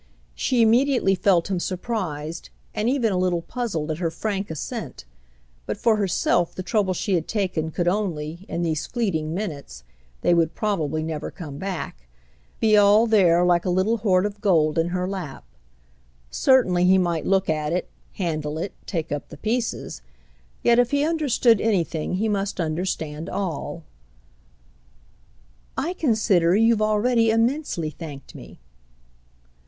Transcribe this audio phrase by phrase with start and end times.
[0.33, 5.05] She immediately felt him surprised and even a little puzzled at her frank assent;
[5.67, 10.55] but for herself the trouble she had taken could only, in these fleeting minutes—they would
[10.55, 15.45] probably never come back—be all there like a little hoard of gold in her lap.
[16.31, 20.01] Certainly he might look at it, handle it, take up the pieces.
[20.63, 23.83] Yet if he understood anything he must understand all.
[25.77, 28.59] "I consider you've already immensely thanked me."